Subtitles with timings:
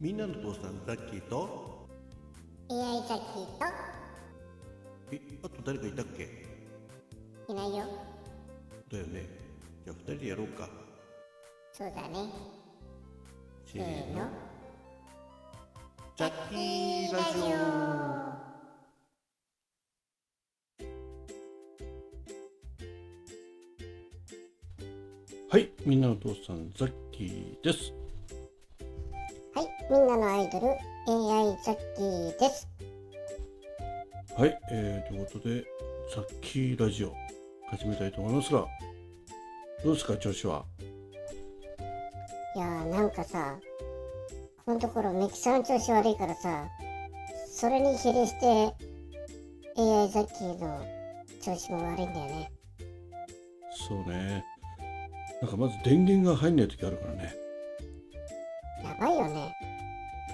[0.00, 1.86] みんなの父さんザッキーと
[2.70, 3.46] AI ザッキー
[5.12, 6.26] えあと誰かいたっけ？
[7.46, 7.84] といないよ。
[8.90, 9.26] だよね。
[9.84, 10.68] じゃあ二人でやろうか。
[11.72, 12.30] そうだね。
[13.66, 14.28] せせーの。
[16.16, 18.40] ザッキーラジオ。
[25.50, 27.92] はいみんなの父さんザッキーです
[29.60, 32.66] はいみんなのアイドル AI ザッキーです。
[34.34, 35.66] はい、えー、ということで
[36.14, 37.12] ザッキーラジオ
[37.68, 38.64] 始めたいと思いますが
[39.84, 40.64] どうですか調子は？
[42.56, 43.58] いやーなんかさ
[44.64, 46.66] このところメキサの調子悪いからさ
[47.46, 48.46] それに比例して
[49.76, 50.82] AI ザッキーの
[51.42, 52.50] 調子も悪いんだよね。
[53.72, 54.42] そうね。
[55.42, 57.24] なんかまず電源が入んない時あるからね。
[57.24, 57.39] や
[59.00, 59.56] ばいよね。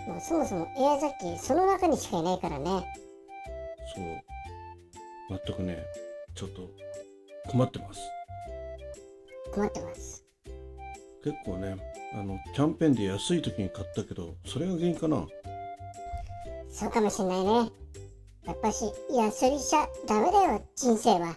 [0.07, 2.65] もうそもそも AI ザッキーその中にしかいないからね。
[3.95, 5.41] そう。
[5.47, 5.83] 全くね
[6.35, 6.69] ちょっと
[7.49, 8.01] 困ってます。
[9.53, 10.25] 困ってます。
[11.25, 11.77] 結構ね
[12.15, 15.27] あのキャンペーンで安い時に買ったけどそれが原因かな？
[16.71, 17.71] そうかもしんないね。
[18.45, 21.29] やっぱし安売りしちゃダメだよ人生は。
[21.29, 21.31] い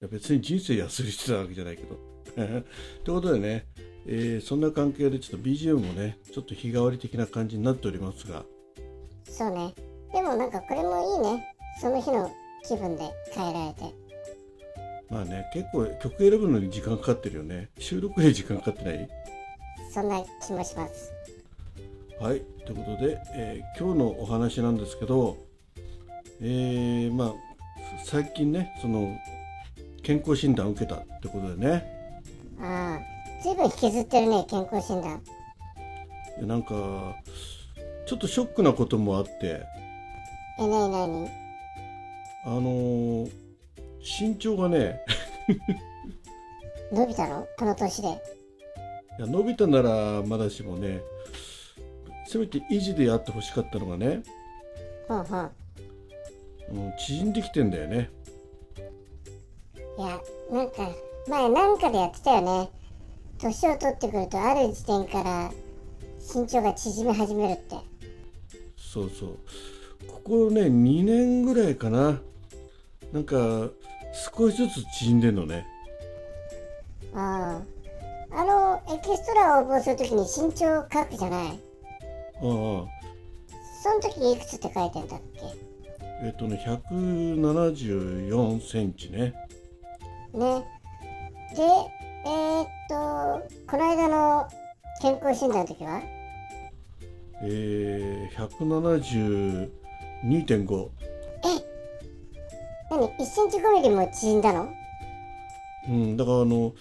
[0.00, 1.98] や別に人生安売りしてたわけじゃないけど。
[2.34, 2.64] という
[3.14, 3.66] ことでね、
[4.06, 8.44] えーそんな関係でちょっと BGM もねちょっと日替わり的な感じになっておりますが。
[9.24, 9.72] そうね。
[10.12, 11.54] でもなんかこれもいいね。
[11.80, 12.30] その日の
[12.66, 13.80] 気分で変えられて。
[15.10, 17.70] まあね結構曲選ぶのに時間かかってるよね。
[17.78, 19.08] 収録で時間かかってない？
[19.92, 21.12] そんな気もします。
[22.20, 22.42] はい。
[22.66, 25.36] ということで、えー今日のお話なんですけど
[26.40, 27.34] えーまあ
[28.04, 29.16] 最近ねその
[30.02, 31.84] 健康診断を受けたってことでね。
[32.60, 33.13] ああ
[33.44, 35.22] ずいぶん引きずってるね健康診断。
[36.40, 37.14] でなんか
[38.06, 39.60] ちょっとショックなこともあって。
[40.58, 41.28] えなになに？
[42.46, 43.30] あのー
[44.20, 45.00] 身長がね
[46.92, 47.46] 伸びたの？
[47.58, 48.08] この年で。
[48.08, 48.12] い
[49.20, 51.00] や伸びたならまだしもね
[52.26, 54.22] せめて維持でやってほしかったのがね、
[55.06, 55.50] ほうほう。
[56.70, 58.10] うん、縮んできてんだよね。
[59.98, 60.18] いや
[60.50, 60.90] なんか
[61.28, 62.70] 前なんかでやってたよね
[63.44, 65.52] 年を取ってくるとある時点から
[66.34, 67.76] 身長が縮み始めるって。
[68.76, 69.38] そうそう。
[70.06, 72.20] ここね2年ぐらいかな。
[73.12, 73.68] なんか
[74.34, 75.66] 少しずつ縮んでんのね。
[77.14, 77.60] あ
[78.32, 81.48] ああのエキストラを応募するときに身長を書くじゃない？
[81.48, 81.54] ああ。
[82.40, 85.40] その時いくつって書いてんだっけ？
[86.26, 89.34] えっとね174センチね。
[90.32, 90.64] ね。
[91.54, 91.62] で
[92.26, 94.48] えー、っとこの間の
[95.02, 96.00] 健康診断の時は？
[97.42, 100.88] えー、172.5
[102.90, 104.72] 何？1センチ5ミリも縮んだの？
[105.88, 106.72] うんだからあの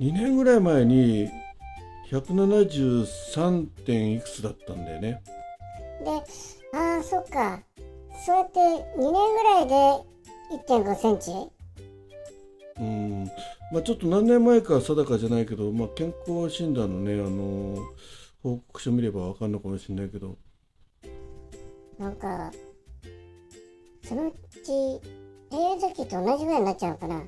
[0.00, 1.30] 2年ぐらい前に
[2.10, 5.22] 173点いくつだったんだよね。
[6.04, 6.10] で
[6.76, 7.60] ああそっか。
[8.26, 8.62] そうやって2
[8.98, 9.74] 年ぐらいで
[10.68, 11.30] 1 5センチ？
[12.80, 13.30] うん。
[13.72, 17.76] まあちょっと何年前か定かじゃないけど、まあ、健康診断のねあの
[18.42, 20.38] 報告書見ればわかんのかもしれないけど。
[21.98, 22.50] なんか
[24.02, 24.32] そのう
[24.64, 24.72] ち
[25.52, 27.22] 永遠崎と同じぐらいになっちゃうのかな？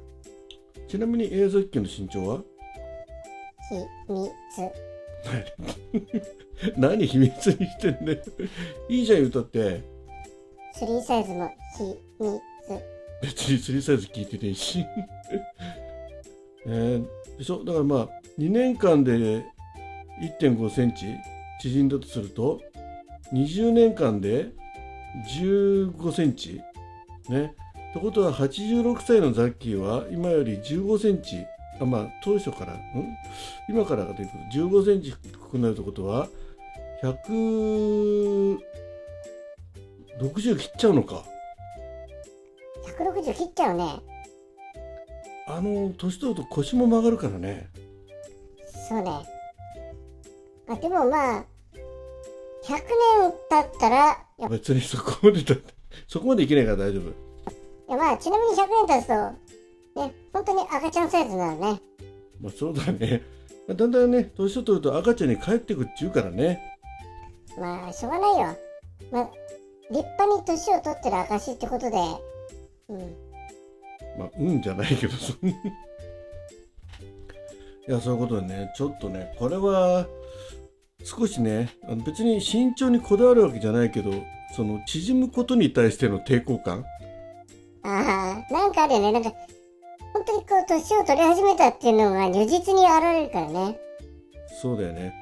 [0.89, 2.43] ちなみに映像機の身長は？
[3.69, 4.33] 秘密。
[6.77, 8.21] 何秘密にしてんね
[8.89, 9.83] いいじゃん言うたって。
[10.77, 11.85] 3サイズも秘
[12.19, 12.41] 密。
[13.23, 14.85] 別に3サイズ聞いてねえし
[16.67, 17.07] えー
[17.39, 17.65] でしょ？
[17.65, 19.45] だからまあ2年間で1
[20.39, 21.07] 5センチ
[21.61, 22.61] 縮んだとすると
[23.33, 24.51] 20年間で
[25.29, 26.61] 15センチ
[27.29, 27.55] ね。
[27.91, 31.45] ってことは86歳のザッキーは今より15センチ
[31.81, 32.79] あまあ当初からん？
[33.69, 36.29] 今からということ15センチ低くなるってことは
[37.03, 38.59] 160
[40.57, 41.25] 切っちゃうのか。
[42.99, 44.01] 160切っちゃうね。
[45.47, 47.69] あの年取ると腰も曲がるからね。
[48.89, 49.11] そうね。
[50.69, 51.45] あでもまあ
[52.65, 54.19] 100年経ったら
[54.49, 55.41] 別にそこまで
[56.07, 57.09] そこまでいけないから大丈夫。
[57.09, 57.13] い
[57.89, 61.81] やまあちなみに100年経つとね本当に赤ちゃんサイズなのね。
[62.41, 63.23] まあそうだね。
[63.69, 66.79] だんだんね年を取ると赤ちゃんに帰ってくって言うからね。
[67.59, 68.57] まあしょうがないよ。
[69.11, 69.31] まあ
[69.91, 71.97] 立派に年を取ってる証ってことで。
[72.89, 73.32] うん
[74.19, 75.15] まあうんじゃないけど
[77.89, 80.07] いやそういうことでねちょっとねこれは
[81.05, 84.13] 少しねあの別に身長にこだわるわけじゃないけど
[84.55, 86.85] その縮むことに対しての抵抗感？
[87.85, 89.13] ああ、なんかあるよね。
[89.13, 89.33] なんか、
[90.13, 93.77] 本当にこう、年を取り始めたっていうのが如実に現れるからね。
[94.63, 95.13] そうだよね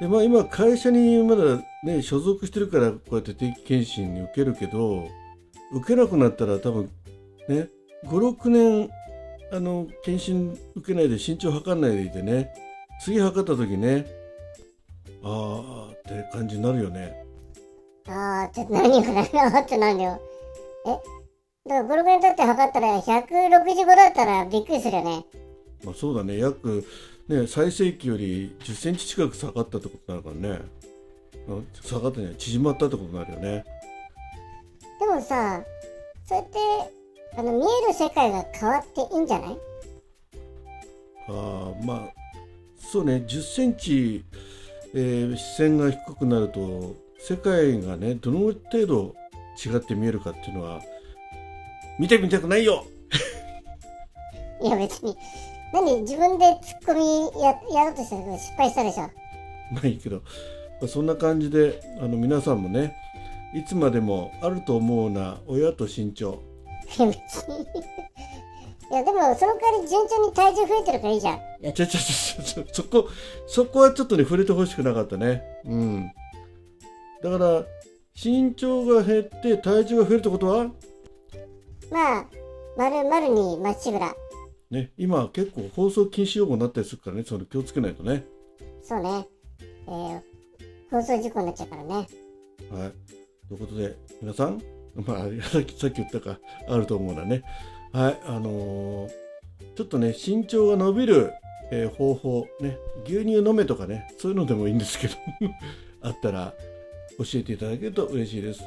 [0.00, 5.08] でまあ今会社にまだね所属してるからこうやって定期検診に受けるけど
[5.72, 6.90] 受けなくなったら多分
[7.48, 7.68] ね
[8.06, 8.90] 56年
[9.52, 12.52] あの検診受けないで身長測んないでいてね
[13.00, 14.06] 次測った時ね
[15.22, 17.24] ああって感じになるよね
[18.08, 20.20] ああ、って何が何がってなんだよ。
[20.86, 25.26] えだから5、6年経って測ったら165だったらびっくりするよね。
[25.84, 26.86] まあそうだね約
[27.28, 30.64] ね最盛期より1 0センチ近く下がったってことになるからね
[31.48, 33.64] あ下がったね縮まったってことになるよね
[34.98, 35.62] でもさ、
[36.24, 36.58] そうやって、
[37.36, 39.58] あの、見える世界が変わっていいんじゃない？
[41.30, 42.00] ああまあ
[42.78, 43.16] そうね。
[43.16, 44.24] 1 0センチ、
[44.94, 48.38] えー視線が低くなると世界がねどの
[48.70, 49.14] 程度
[49.62, 50.80] 違って見えるかっていうのは
[51.98, 52.86] 見てみたくないよ！
[54.62, 55.16] いや別に。
[55.72, 56.00] 何？
[56.00, 59.02] 自分でツッコミややろうとしたけど失敗したでしょ？
[59.70, 60.22] まあいいけど、ま
[60.84, 62.96] あ、そんな感じであの皆さんもね
[63.54, 66.40] いつまでもあると思うな親と身長
[66.88, 67.14] 別に。
[68.90, 71.34] いやでもその代わり順調に体重増えてるからいいじゃん。
[71.36, 73.08] いやちょちょちょちょそこ
[73.46, 76.10] そこはちょっとね触れてほしくなかったねうん
[77.22, 77.64] だから
[78.14, 80.70] 身長が減って体重が増えるってことは？
[81.90, 82.26] まあ、
[82.76, 84.14] 丸々にまっしぐら。
[84.70, 88.24] ね今結構放送禁止用語になったりするからねその気をつけないとね
[88.82, 89.26] そうね。
[89.86, 90.20] えー、
[90.90, 91.94] 放送事故になっちゃうからね。
[91.94, 92.06] はい
[93.48, 94.62] ということで皆さん
[95.06, 95.18] まあ
[95.50, 97.42] さっきさっき言ったかあると思うなね
[97.92, 99.10] はいあのー
[99.76, 101.32] ちょっとね身長が伸びる、
[101.70, 105.14] えー方法ね牛乳飲めとかねそういうのでもいいんですけど
[106.02, 106.52] あったら
[107.18, 108.62] 教えていただけると嬉しいです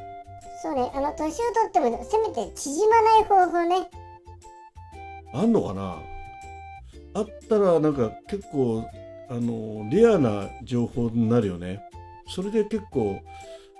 [0.61, 0.91] そうね。
[0.93, 3.89] あの、年を取ってもせめて縮まない方法ね。
[5.33, 5.97] あんのかな？
[7.15, 8.85] あったらなんか結構
[9.29, 11.81] あのレアな情報になるよね
[12.27, 13.19] それで結構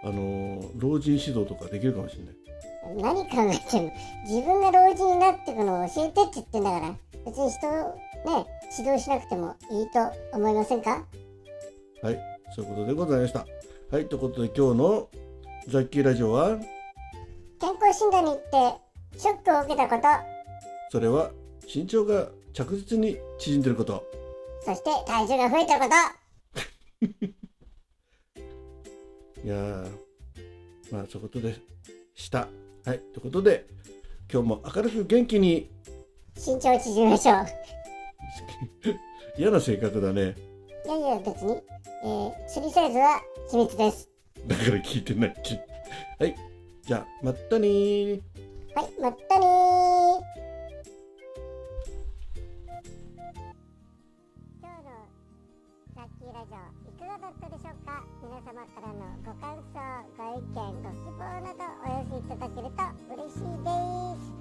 [0.04, 2.36] あの老人指導とかできるかもしれない
[2.96, 3.92] 何考えてんの
[4.28, 6.96] 自分が老人になってくのを教えてって言ってんだから。
[7.26, 7.72] 別に人を
[8.26, 8.46] ね、
[8.78, 10.00] 指導しなくてもいいと
[10.36, 11.06] 思いませんか？
[12.02, 12.20] はい
[12.56, 13.46] そういうことでございました。
[13.92, 15.10] はいということで今日の
[15.68, 16.58] ザッキーラジオは？
[17.60, 20.02] 健康診断に行ってショックを受けたこと、
[20.92, 21.32] それは
[21.72, 24.04] 身長が着実に縮んでること。
[24.66, 25.92] そして体重が増えてること。
[29.44, 29.92] いやー
[30.92, 31.56] まあそういうことで
[32.16, 32.48] した
[32.86, 33.68] はいということで
[34.32, 35.70] 今日も明るく元気に
[36.36, 37.46] 身長を縮めましょう。
[39.38, 40.36] 嫌な性格だね
[40.86, 41.62] いやいや別に、
[42.04, 44.10] えー、釣りサイズは秘密です。
[44.48, 45.62] だから聞いてないっけ
[46.20, 46.36] はい
[46.82, 48.22] じゃあまったねー
[48.74, 50.20] はい、まったねー。
[54.60, 54.90] 今日の
[55.96, 56.56] ラッキーラジオ
[56.90, 58.04] いかがだったでしょうか？
[58.24, 59.78] 皆様からのご感想
[60.18, 62.82] ご意見ご希望などお寄せいただけると
[63.14, 63.70] 嬉しいで
[64.18, 64.34] す。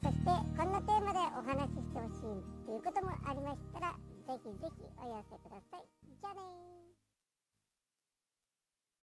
[0.00, 2.22] そしてこんなテーマでお話ししてほしい
[2.64, 3.96] ということもありましたら
[4.28, 5.82] ぜひぜひお寄せください。
[6.22, 6.77] じゃあね